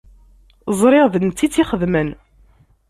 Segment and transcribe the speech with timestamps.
[0.79, 2.09] Ẓriɣ d netta i tt-ixedmen.